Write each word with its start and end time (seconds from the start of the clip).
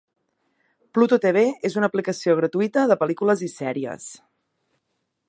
Pluto 0.97 1.19
tv 1.25 1.43
és 1.69 1.77
una 1.81 1.91
aplicació 1.93 2.37
gratuïta 2.41 2.89
de 2.95 2.97
pel·lícules 3.05 3.47
i 3.49 3.51
sèries 3.59 4.09